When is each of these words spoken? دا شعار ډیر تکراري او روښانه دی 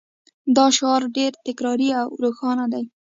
دا 0.55 0.65
شعار 0.77 1.01
ډیر 1.17 1.31
تکراري 1.45 1.89
او 2.01 2.07
روښانه 2.23 2.65
دی 2.73 2.85